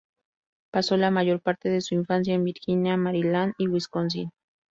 [0.71, 4.31] Pasó la mayor parte de su infancia en Virginia, Maryland y Wisconsin.